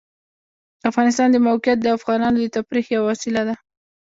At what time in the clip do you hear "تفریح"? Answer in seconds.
2.55-2.85